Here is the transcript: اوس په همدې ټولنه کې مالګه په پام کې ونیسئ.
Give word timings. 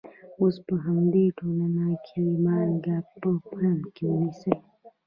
اوس 0.39 0.55
په 0.67 0.75
همدې 0.85 1.25
ټولنه 1.39 1.87
کې 2.05 2.21
مالګه 2.43 2.97
په 3.19 3.31
پام 3.51 3.77
کې 3.95 4.03
ونیسئ. 4.07 4.53